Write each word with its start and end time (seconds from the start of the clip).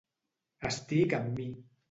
Estic 0.69 1.15
en 1.19 1.31
mi. 1.37 1.47